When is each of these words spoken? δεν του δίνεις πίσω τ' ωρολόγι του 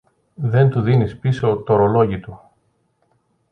δεν 0.35 0.69
του 0.69 0.81
δίνεις 0.81 1.17
πίσω 1.19 1.57
τ' 1.57 1.69
ωρολόγι 1.69 2.19
του 2.19 2.39